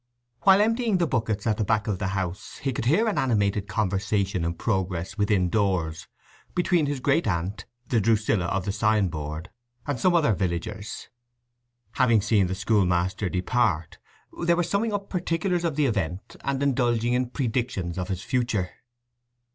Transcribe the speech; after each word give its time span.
While 0.41 0.61
emptying 0.61 0.97
the 0.97 1.05
buckets 1.05 1.45
at 1.45 1.57
the 1.57 1.63
back 1.63 1.85
of 1.85 1.99
the 1.99 2.07
house 2.17 2.57
he 2.57 2.73
could 2.73 2.85
hear 2.85 3.07
an 3.07 3.19
animated 3.19 3.67
conversation 3.67 4.43
in 4.43 4.55
progress 4.55 5.15
within 5.15 5.47
doors 5.47 6.07
between 6.55 6.87
his 6.87 6.99
great 6.99 7.27
aunt, 7.27 7.65
the 7.87 8.01
Drusilla 8.01 8.45
of 8.47 8.65
the 8.65 8.71
sign 8.71 9.09
board, 9.09 9.51
and 9.85 9.99
some 9.99 10.15
other 10.15 10.33
villagers. 10.33 11.09
Having 11.91 12.21
seen 12.21 12.47
the 12.47 12.55
school 12.55 12.87
master 12.87 13.29
depart, 13.29 13.99
they 14.43 14.55
were 14.55 14.63
summing 14.63 14.91
up 14.91 15.07
particulars 15.07 15.63
of 15.63 15.75
the 15.75 15.85
event, 15.85 16.35
and 16.43 16.63
indulging 16.63 17.13
in 17.13 17.29
predictions 17.29 17.99
of 17.99 18.07
his 18.07 18.23
future. 18.23 18.71